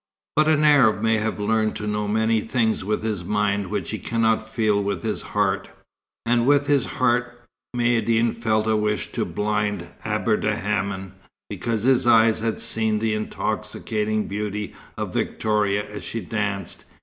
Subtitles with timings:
[0.35, 3.99] But an Arab may have learned to know many things with his mind which he
[3.99, 5.69] cannot feel with his heart;
[6.25, 7.39] and with his heart
[7.77, 11.11] Maïeddine felt a wish to blind Abderrhaman,
[11.51, 16.85] because his eyes had seen the intoxicating beauty of Victoria as she danced.